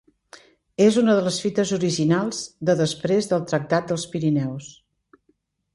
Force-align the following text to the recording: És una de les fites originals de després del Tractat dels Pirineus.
És 0.85 0.95
una 1.01 1.17
de 1.17 1.25
les 1.27 1.37
fites 1.43 1.73
originals 1.77 2.41
de 2.71 2.77
després 2.81 3.31
del 3.35 3.45
Tractat 3.53 3.93
dels 3.95 4.09
Pirineus. 4.15 4.73